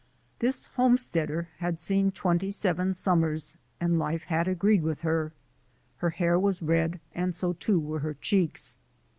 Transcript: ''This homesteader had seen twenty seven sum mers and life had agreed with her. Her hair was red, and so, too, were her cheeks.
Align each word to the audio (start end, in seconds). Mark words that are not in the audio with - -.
''This 0.39 0.65
homesteader 0.77 1.49
had 1.59 1.79
seen 1.79 2.09
twenty 2.09 2.49
seven 2.49 2.95
sum 2.95 3.19
mers 3.21 3.55
and 3.79 3.99
life 3.99 4.23
had 4.23 4.47
agreed 4.47 4.81
with 4.81 5.01
her. 5.01 5.31
Her 5.97 6.09
hair 6.09 6.39
was 6.39 6.59
red, 6.63 6.99
and 7.13 7.35
so, 7.35 7.53
too, 7.53 7.79
were 7.79 7.99
her 7.99 8.15
cheeks. 8.15 8.79